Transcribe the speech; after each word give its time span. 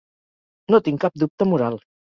No 0.73 0.81
tinc 0.89 1.05
cap 1.07 1.23
dubte 1.27 1.51
moral 1.53 1.83